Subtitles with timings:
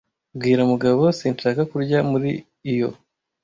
[0.37, 2.31] Bwira Mugabo sinshaka kurya muri
[2.73, 2.89] iyo